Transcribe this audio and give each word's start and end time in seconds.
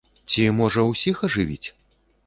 Ці, 0.35 0.45
можа, 0.61 0.87
усіх 0.95 1.23
ажывіць? 1.31 1.67